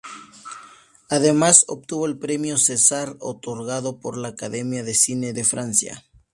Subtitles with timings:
[1.09, 6.03] Además obtuvo el Premio Cesar, otorgado por la Academia de Cine de Francia.